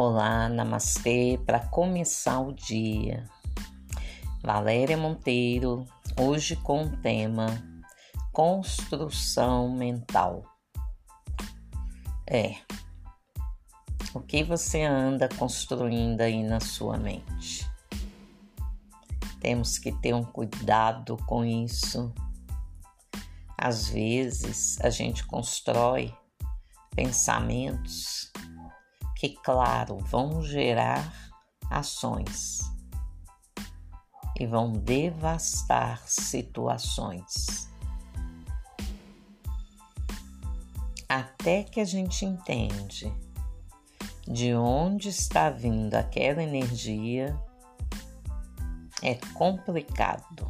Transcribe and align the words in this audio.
Olá, 0.00 0.48
namastê, 0.48 1.40
para 1.44 1.58
começar 1.58 2.38
o 2.38 2.52
dia. 2.52 3.28
Valéria 4.40 4.96
Monteiro, 4.96 5.84
hoje 6.16 6.54
com 6.54 6.84
o 6.84 6.96
tema 6.98 7.46
construção 8.30 9.68
mental. 9.72 10.44
É. 12.30 12.54
O 14.14 14.20
que 14.20 14.44
você 14.44 14.84
anda 14.84 15.28
construindo 15.28 16.20
aí 16.20 16.44
na 16.44 16.60
sua 16.60 16.96
mente? 16.96 17.68
Temos 19.40 19.78
que 19.78 19.90
ter 19.90 20.14
um 20.14 20.22
cuidado 20.22 21.16
com 21.26 21.44
isso. 21.44 22.14
Às 23.60 23.88
vezes 23.88 24.80
a 24.80 24.90
gente 24.90 25.26
constrói 25.26 26.14
pensamentos 26.94 28.27
que, 29.18 29.30
claro, 29.30 29.98
vão 29.98 30.42
gerar 30.42 31.12
ações 31.68 32.60
e 34.38 34.46
vão 34.46 34.72
devastar 34.72 36.00
situações. 36.06 37.68
Até 41.08 41.64
que 41.64 41.80
a 41.80 41.84
gente 41.84 42.24
entende 42.24 43.12
de 44.24 44.54
onde 44.54 45.08
está 45.08 45.50
vindo 45.50 45.94
aquela 45.94 46.42
energia, 46.42 47.36
é 49.02 49.14
complicado. 49.34 50.48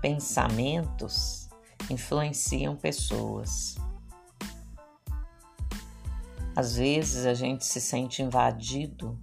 Pensamentos 0.00 1.48
influenciam 1.90 2.76
pessoas. 2.76 3.76
Às 6.56 6.76
vezes 6.76 7.26
a 7.26 7.34
gente 7.34 7.64
se 7.64 7.80
sente 7.80 8.22
invadido 8.22 9.20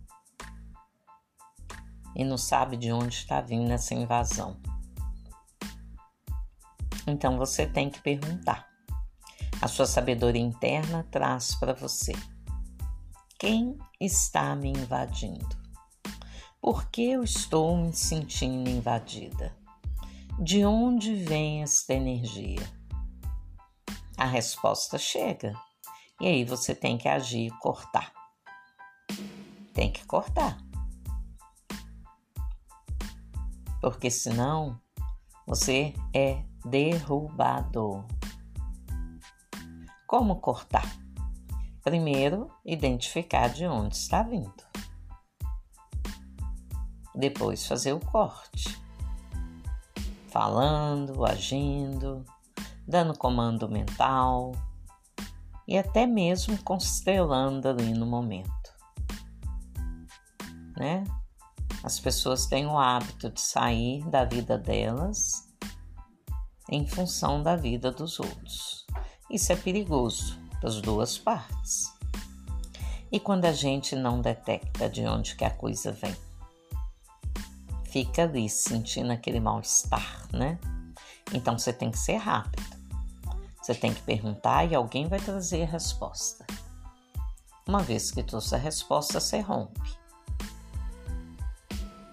e 2.13 2.25
não 2.25 2.37
sabe 2.37 2.75
de 2.75 2.91
onde 2.91 3.15
está 3.15 3.39
vindo 3.39 3.71
essa 3.71 3.93
invasão. 3.93 4.59
Então 7.07 7.37
você 7.37 7.65
tem 7.65 7.89
que 7.89 8.01
perguntar. 8.01 8.69
A 9.61 9.67
sua 9.67 9.85
sabedoria 9.85 10.41
interna 10.41 11.07
traz 11.09 11.55
para 11.55 11.73
você: 11.73 12.11
quem 13.39 13.77
está 13.99 14.53
me 14.55 14.69
invadindo? 14.69 15.61
Por 16.59 16.89
que 16.89 17.11
eu 17.11 17.23
estou 17.23 17.77
me 17.77 17.93
sentindo 17.93 18.69
invadida? 18.69 19.55
De 20.37 20.65
onde 20.65 21.15
vem 21.15 21.63
esta 21.63 21.93
energia? 21.93 22.61
A 24.17 24.25
resposta 24.25 24.97
chega 24.97 25.55
e 26.21 26.27
aí 26.27 26.45
você 26.45 26.75
tem 26.75 26.99
que 26.99 27.07
agir 27.07 27.47
e 27.47 27.57
cortar. 27.57 28.13
Tem 29.73 29.91
que 29.91 30.05
cortar. 30.05 30.55
Porque 33.81 34.11
senão 34.11 34.79
você 35.47 35.95
é 36.13 36.43
derrubado. 36.63 38.05
Como 40.05 40.35
cortar? 40.35 40.85
Primeiro, 41.83 42.51
identificar 42.63 43.47
de 43.47 43.65
onde 43.65 43.95
está 43.95 44.21
vindo. 44.21 44.53
Depois, 47.15 47.65
fazer 47.65 47.93
o 47.93 47.99
corte. 47.99 48.79
Falando, 50.27 51.25
agindo, 51.25 52.23
dando 52.87 53.17
comando 53.17 53.67
mental 53.67 54.51
e 55.71 55.77
até 55.77 56.05
mesmo 56.05 56.61
constelando 56.63 57.69
ali 57.69 57.93
no 57.93 58.05
momento. 58.05 58.51
Né? 60.75 61.05
As 61.81 61.97
pessoas 61.97 62.45
têm 62.45 62.65
o 62.65 62.77
hábito 62.77 63.29
de 63.29 63.39
sair 63.39 64.03
da 64.09 64.25
vida 64.25 64.57
delas 64.57 65.47
em 66.69 66.85
função 66.85 67.41
da 67.41 67.55
vida 67.55 67.89
dos 67.89 68.19
outros. 68.19 68.85
Isso 69.29 69.53
é 69.53 69.55
perigoso 69.55 70.37
para 70.59 70.67
as 70.67 70.81
duas 70.81 71.17
partes. 71.17 71.89
E 73.09 73.17
quando 73.17 73.45
a 73.45 73.53
gente 73.53 73.95
não 73.95 74.19
detecta 74.19 74.89
de 74.89 75.05
onde 75.07 75.37
que 75.37 75.45
a 75.45 75.49
coisa 75.49 75.93
vem, 75.93 76.15
fica 77.85 78.23
ali 78.23 78.49
sentindo 78.49 79.13
aquele 79.13 79.39
mal-estar, 79.39 80.27
né? 80.33 80.59
Então 81.33 81.57
você 81.57 81.71
tem 81.71 81.89
que 81.89 81.97
ser 81.97 82.17
rápido. 82.17 82.80
Você 83.71 83.79
tem 83.79 83.93
que 83.93 84.01
perguntar 84.01 84.65
e 84.65 84.75
alguém 84.75 85.07
vai 85.07 85.17
trazer 85.17 85.63
a 85.63 85.65
resposta. 85.65 86.45
Uma 87.65 87.81
vez 87.81 88.11
que 88.11 88.21
trouxe 88.21 88.53
a 88.53 88.57
resposta, 88.57 89.17
você 89.17 89.39
rompe. 89.39 89.97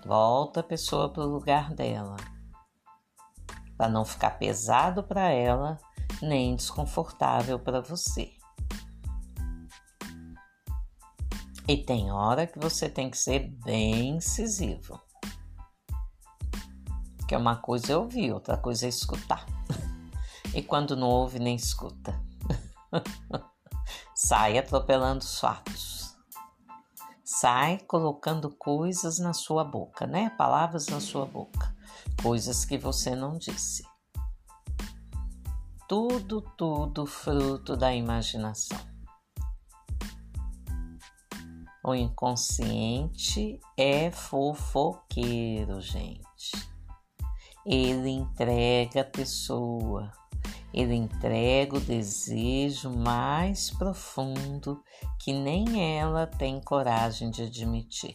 Volta 0.06 0.60
a 0.60 0.62
pessoa 0.62 1.08
para 1.08 1.24
o 1.24 1.28
lugar 1.28 1.74
dela, 1.74 2.14
para 3.76 3.88
não 3.88 4.04
ficar 4.04 4.38
pesado 4.38 5.02
para 5.02 5.30
ela 5.30 5.80
nem 6.22 6.54
desconfortável 6.54 7.58
para 7.58 7.80
você. 7.80 8.30
E 11.66 11.76
tem 11.76 12.12
hora 12.12 12.46
que 12.46 12.60
você 12.60 12.88
tem 12.88 13.10
que 13.10 13.18
ser 13.18 13.50
bem 13.64 14.10
incisivo. 14.10 15.00
Que 17.26 17.34
é 17.34 17.38
uma 17.38 17.56
coisa 17.56 17.94
é 17.94 17.96
ouvir, 17.96 18.32
outra 18.32 18.56
coisa 18.56 18.86
é 18.86 18.88
escutar. 18.88 19.57
E 20.58 20.62
quando 20.64 20.96
não 20.96 21.08
ouve, 21.08 21.38
nem 21.38 21.54
escuta. 21.54 22.20
Sai 24.12 24.58
atropelando 24.58 25.20
os 25.20 25.38
fatos. 25.38 26.16
Sai 27.24 27.78
colocando 27.78 28.50
coisas 28.50 29.20
na 29.20 29.32
sua 29.32 29.62
boca, 29.62 30.04
né? 30.04 30.30
Palavras 30.30 30.88
na 30.88 30.98
sua 30.98 31.24
boca. 31.24 31.72
Coisas 32.20 32.64
que 32.64 32.76
você 32.76 33.14
não 33.14 33.38
disse. 33.38 33.84
Tudo, 35.88 36.40
tudo 36.56 37.06
fruto 37.06 37.76
da 37.76 37.94
imaginação. 37.94 38.80
O 41.84 41.94
inconsciente 41.94 43.60
é 43.76 44.10
fofoqueiro, 44.10 45.80
gente. 45.80 46.50
Ele 47.64 48.10
entrega 48.10 49.02
a 49.02 49.04
pessoa 49.04 50.17
ele 50.72 50.94
entrega 50.94 51.76
o 51.76 51.80
desejo 51.80 52.90
mais 52.90 53.70
profundo 53.70 54.82
que 55.18 55.32
nem 55.32 55.98
ela 55.98 56.26
tem 56.26 56.60
coragem 56.60 57.30
de 57.30 57.42
admitir. 57.42 58.14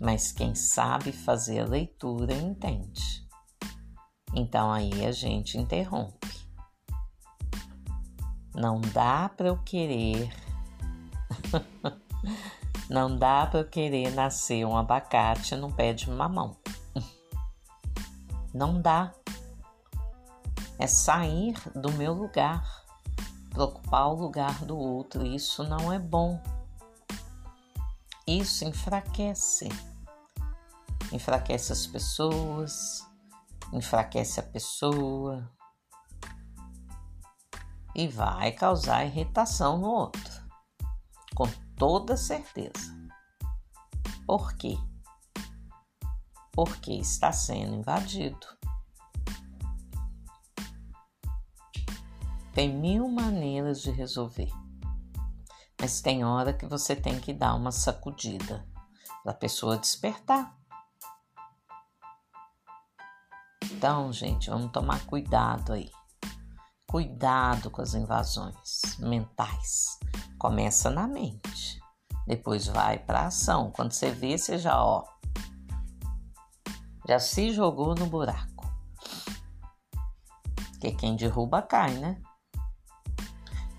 Mas 0.00 0.32
quem 0.32 0.54
sabe 0.54 1.12
fazer 1.12 1.60
a 1.60 1.66
leitura 1.66 2.32
entende. 2.32 3.28
Então 4.34 4.72
aí 4.72 5.04
a 5.04 5.12
gente 5.12 5.58
interrompe. 5.58 6.28
Não 8.54 8.80
dá 8.80 9.28
para 9.28 9.48
eu 9.48 9.58
querer. 9.62 10.32
Não 12.88 13.16
dá 13.16 13.46
para 13.46 13.60
eu 13.60 13.68
querer 13.68 14.12
nascer 14.12 14.64
um 14.64 14.76
abacate 14.76 15.54
no 15.54 15.72
pé 15.72 15.92
de 15.92 16.10
mamão. 16.10 16.56
Não 18.52 18.80
dá 18.80 19.12
é 20.80 20.86
sair 20.86 21.54
do 21.74 21.92
meu 21.92 22.14
lugar, 22.14 22.64
para 23.50 23.64
ocupar 23.64 24.08
o 24.08 24.14
lugar 24.14 24.64
do 24.64 24.78
outro. 24.78 25.26
Isso 25.26 25.62
não 25.62 25.92
é 25.92 25.98
bom. 25.98 26.42
Isso 28.26 28.64
enfraquece. 28.64 29.68
Enfraquece 31.12 31.72
as 31.72 31.86
pessoas, 31.86 33.06
enfraquece 33.72 34.40
a 34.40 34.42
pessoa 34.42 35.50
e 37.94 38.08
vai 38.08 38.52
causar 38.52 39.04
irritação 39.04 39.76
no 39.78 39.88
outro, 39.88 40.48
com 41.34 41.46
toda 41.76 42.16
certeza. 42.16 42.96
Por 44.24 44.54
quê? 44.54 44.78
Porque 46.52 46.92
está 46.92 47.32
sendo 47.32 47.74
invadido. 47.74 48.59
Tem 52.52 52.74
mil 52.74 53.08
maneiras 53.08 53.80
de 53.80 53.90
resolver, 53.92 54.50
mas 55.80 56.00
tem 56.00 56.24
hora 56.24 56.52
que 56.52 56.66
você 56.66 56.96
tem 56.96 57.20
que 57.20 57.32
dar 57.32 57.54
uma 57.54 57.70
sacudida 57.70 58.66
para 59.22 59.32
a 59.32 59.36
pessoa 59.36 59.78
despertar. 59.78 60.58
Então, 63.70 64.12
gente, 64.12 64.50
vamos 64.50 64.72
tomar 64.72 65.06
cuidado 65.06 65.72
aí. 65.72 65.90
Cuidado 66.88 67.70
com 67.70 67.80
as 67.80 67.94
invasões 67.94 68.98
mentais. 68.98 69.96
Começa 70.36 70.90
na 70.90 71.06
mente, 71.06 71.80
depois 72.26 72.66
vai 72.66 72.98
para 72.98 73.20
a 73.20 73.26
ação. 73.28 73.70
Quando 73.70 73.92
você 73.92 74.10
vê, 74.10 74.36
você 74.36 74.58
já, 74.58 74.84
ó, 74.84 75.04
já 77.06 77.20
se 77.20 77.52
jogou 77.52 77.94
no 77.94 78.06
buraco. 78.06 78.68
Porque 80.72 80.92
quem 80.92 81.14
derruba 81.14 81.62
cai, 81.62 81.94
né? 81.94 82.20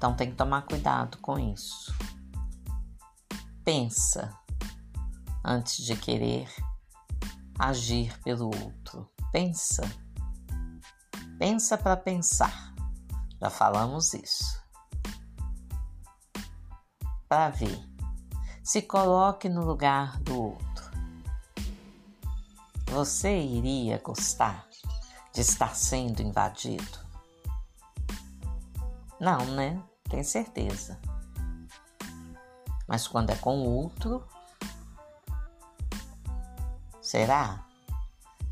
Então 0.02 0.16
tem 0.16 0.32
que 0.32 0.36
tomar 0.36 0.64
cuidado 0.64 1.20
com 1.20 1.38
isso. 1.38 1.94
Pensa 3.64 4.36
antes 5.46 5.86
de 5.86 5.96
querer 5.96 6.52
agir 7.60 8.20
pelo 8.24 8.46
outro. 8.46 9.08
Pensa. 9.32 9.84
Pensa 11.38 11.78
para 11.78 11.96
pensar. 11.96 12.74
Já 13.40 13.52
falamos 13.52 14.16
isso. 14.16 14.60
Para 17.30 17.52
ver. 17.52 17.88
Se 18.64 18.82
coloque 18.82 19.48
no 19.48 19.64
lugar 19.64 20.20
do 20.22 20.46
outro. 20.46 20.92
Você 22.88 23.40
iria 23.40 24.00
gostar 24.00 24.68
de 25.32 25.42
estar 25.42 25.76
sendo 25.76 26.24
invadido? 26.24 27.00
Não, 29.20 29.46
né? 29.46 29.80
Tem 30.12 30.24
certeza. 30.26 31.00
Mas 32.86 33.08
quando 33.08 33.30
é 33.30 33.36
com 33.38 33.62
outro, 33.62 34.28
será? 37.02 37.66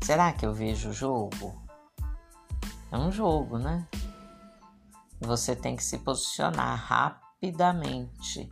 Será 0.02 0.32
que 0.32 0.46
eu 0.46 0.54
vejo 0.54 0.88
o 0.88 0.94
jogo? 0.94 1.62
É 2.90 2.96
um 2.96 3.12
jogo, 3.12 3.58
né? 3.58 3.86
Você 5.20 5.54
tem 5.54 5.76
que 5.76 5.84
se 5.84 5.98
posicionar 5.98 6.78
rapidamente 6.78 8.48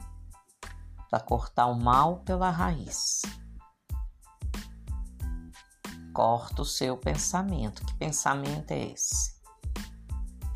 para 1.09 1.19
cortar 1.19 1.65
o 1.69 1.81
mal 1.81 2.19
pela 2.19 2.51
raiz. 2.51 3.23
Corta 6.13 6.61
o 6.61 6.67
seu 6.67 6.95
pensamento. 6.99 7.87
Que 7.87 7.95
pensamento 7.95 8.71
é 8.73 8.93
esse? 8.93 9.38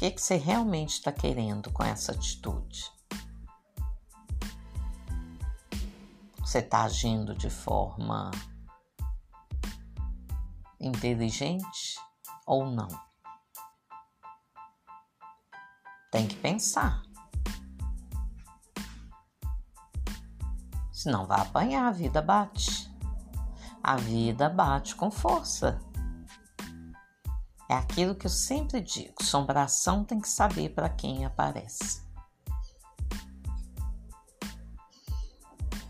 Que, 0.02 0.10
que 0.10 0.20
você 0.20 0.34
realmente 0.34 0.94
está 0.94 1.12
querendo 1.12 1.70
com 1.70 1.84
essa 1.84 2.10
atitude? 2.10 2.90
Você 6.40 6.58
está 6.58 6.82
agindo 6.82 7.36
de 7.36 7.48
forma 7.48 8.32
inteligente 10.80 12.00
ou 12.44 12.66
não? 12.66 12.88
Tem 16.10 16.26
que 16.26 16.34
pensar. 16.34 17.04
Senão 20.90 21.26
vai 21.26 21.42
apanhar, 21.42 21.86
a 21.86 21.92
vida 21.92 22.20
bate. 22.20 22.92
A 23.80 23.94
vida 23.94 24.48
bate 24.48 24.96
com 24.96 25.12
força. 25.12 25.80
É 27.68 27.74
aquilo 27.74 28.14
que 28.14 28.26
eu 28.26 28.30
sempre 28.30 28.80
digo: 28.80 29.22
sombração 29.22 30.04
tem 30.04 30.20
que 30.20 30.28
saber 30.28 30.70
para 30.74 30.88
quem 30.88 31.24
aparece. 31.24 32.02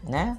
Né? 0.02 0.38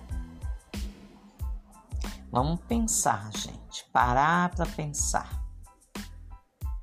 Vamos 2.31 2.59
pensar, 2.61 3.31
gente. 3.31 3.85
Parar 3.91 4.49
para 4.49 4.65
pensar. 4.65 5.43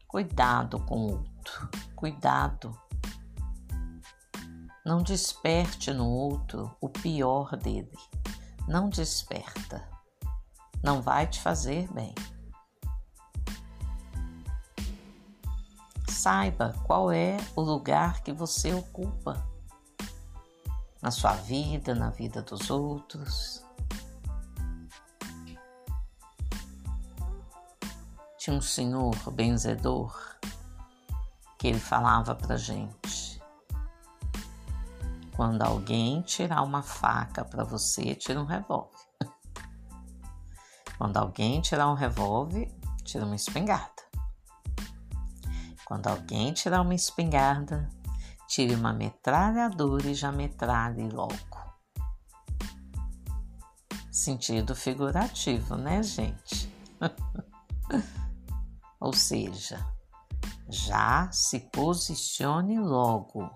Cuidado 0.06 0.78
com 0.86 1.06
o 1.06 1.12
outro. 1.12 1.68
Cuidado. 1.94 2.76
Não 4.84 5.02
desperte 5.02 5.92
no 5.92 6.08
outro 6.08 6.74
o 6.80 6.88
pior 6.88 7.56
dele. 7.56 7.96
Não 8.66 8.88
desperta. 8.88 9.88
Não 10.82 11.02
vai 11.02 11.26
te 11.26 11.40
fazer 11.40 11.92
bem. 11.92 12.14
Saiba 16.20 16.74
qual 16.86 17.10
é 17.10 17.38
o 17.56 17.62
lugar 17.62 18.20
que 18.22 18.30
você 18.30 18.74
ocupa 18.74 19.42
na 21.00 21.10
sua 21.10 21.32
vida, 21.32 21.94
na 21.94 22.10
vida 22.10 22.42
dos 22.42 22.68
outros. 22.68 23.64
Tinha 28.36 28.54
um 28.54 28.60
senhor 28.60 29.16
benzedor 29.32 30.14
que 31.58 31.68
ele 31.68 31.80
falava 31.80 32.34
pra 32.34 32.58
gente 32.58 33.42
quando 35.34 35.62
alguém 35.62 36.20
tirar 36.20 36.60
uma 36.60 36.82
faca 36.82 37.46
para 37.46 37.64
você, 37.64 38.14
tira 38.14 38.38
um 38.38 38.44
revólver. 38.44 39.08
Quando 40.98 41.16
alguém 41.16 41.62
tirar 41.62 41.88
um 41.88 41.94
revólver, 41.94 42.70
tira 43.04 43.24
uma 43.24 43.36
espingarda. 43.36 43.99
Quando 45.90 46.06
alguém 46.06 46.52
tirar 46.52 46.82
uma 46.82 46.94
espingarda, 46.94 47.90
tire 48.46 48.76
uma 48.76 48.92
metralhadora 48.92 50.06
e 50.06 50.14
já 50.14 50.30
metralhe 50.30 51.08
logo. 51.08 51.58
Sentido 54.08 54.76
figurativo, 54.76 55.74
né, 55.74 56.00
gente? 56.00 56.72
Ou 59.00 59.12
seja, 59.12 59.84
já 60.68 61.28
se 61.32 61.58
posicione 61.58 62.78
logo. 62.78 63.50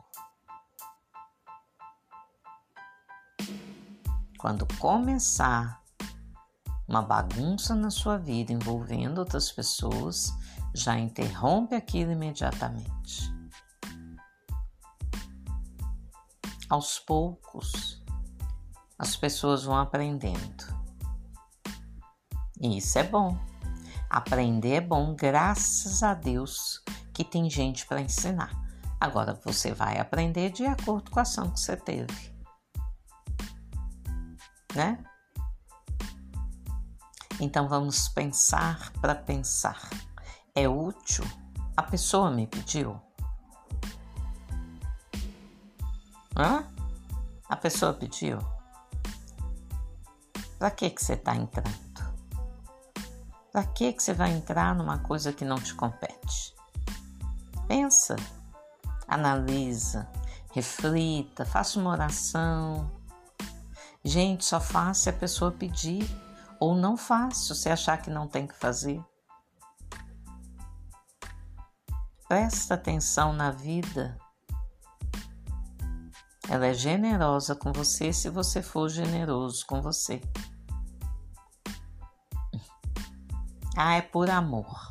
Quando 4.37 4.67
começar 4.81 5.84
uma 6.87 7.03
bagunça 7.03 7.75
na 7.75 7.91
sua 7.91 8.19
vida 8.19 8.53
envolvendo 8.53 9.19
outras 9.19 9.51
pessoas, 9.51 10.33
já 10.75 10.99
interrompe 10.99 11.75
aquilo 11.75 12.13
imediatamente. 12.13 13.33
Aos 16.69 16.99
poucos, 16.99 18.03
as 18.99 19.17
pessoas 19.17 19.65
vão 19.65 19.77
aprendendo. 19.77 20.65
E 22.61 22.79
isso 22.79 22.99
é 22.99 23.03
bom. 23.03 23.39
Aprender 24.11 24.75
é 24.75 24.81
bom, 24.81 25.15
graças 25.15 26.03
a 26.03 26.15
Deus 26.15 26.83
que 27.13 27.25
tem 27.25 27.49
gente 27.49 27.87
para 27.87 28.01
ensinar. 28.01 28.51
Agora 29.01 29.39
você 29.45 29.73
vai 29.73 29.99
aprender 29.99 30.51
de 30.51 30.67
acordo 30.67 31.11
com 31.11 31.19
a 31.19 31.23
ação 31.23 31.51
que 31.51 31.61
você 31.61 31.77
teve 31.77 32.35
né? 34.75 34.99
Então 37.41 37.69
vamos 37.69 38.09
pensar 38.09 38.93
para 39.01 39.15
pensar. 39.15 39.91
É 40.55 40.69
útil? 40.69 41.25
A 41.77 41.83
pessoa 41.83 42.31
me 42.31 42.47
pediu? 42.47 43.01
Hã? 46.37 46.65
A 47.49 47.57
pessoa 47.57 47.93
pediu? 47.93 48.39
Para 50.59 50.71
que 50.71 50.91
que 50.91 51.05
você 51.05 51.15
está 51.15 51.35
entrando? 51.35 51.85
Para 53.53 53.65
que 53.65 53.93
que 53.93 54.03
você 54.03 54.15
vai 54.15 54.33
entrar 54.33 54.75
numa 54.75 54.99
coisa 54.99 55.33
que 55.33 55.45
não 55.45 55.57
te 55.57 55.75
compete? 55.75 56.55
Pensa, 57.69 58.17
analisa, 59.07 60.09
reflita, 60.53 61.45
faça 61.45 61.79
uma 61.79 61.91
oração 61.91 62.91
Gente, 64.07 64.45
só 64.45 64.61
faça 64.61 65.05
se 65.05 65.09
a 65.09 65.13
pessoa 65.15 65.51
pedir 65.51 66.07
ou 66.61 66.75
não 66.75 66.97
faça 66.97 67.55
se 67.55 67.69
achar 67.69 68.01
que 68.01 68.11
não 68.11 68.29
tem 68.29 68.47
que 68.47 68.55
fazer. 68.55 69.03
Presta 72.29 72.75
atenção 72.75 73.33
na 73.33 73.51
vida. 73.51 74.19
Ela 76.49 76.67
é 76.67 76.75
generosa 76.75 77.55
com 77.55 77.73
você 77.73 78.13
se 78.13 78.29
você 78.29 78.63
for 78.63 78.89
generoso 78.89 79.65
com 79.67 79.81
você. 79.81 80.21
Ah, 83.77 83.95
é 83.95 84.03
por 84.03 84.31
amor. 84.31 84.91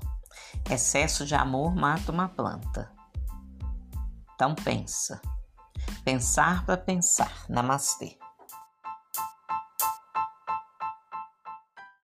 Excesso 0.70 1.26
de 1.26 1.36
amor 1.36 1.76
mata 1.76 2.12
uma 2.12 2.28
planta. 2.28 2.92
Então 4.36 4.56
pensa. 4.56 5.22
Pensar 6.04 6.66
para 6.66 6.78
pensar. 6.78 7.46
Namastê. 7.48 8.23